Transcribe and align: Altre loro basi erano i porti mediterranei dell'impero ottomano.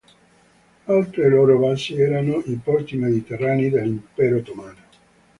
Altre 0.87 1.29
loro 1.29 1.59
basi 1.59 1.93
erano 1.95 2.41
i 2.47 2.55
porti 2.55 2.95
mediterranei 2.97 3.69
dell'impero 3.69 4.37
ottomano. 4.37 4.77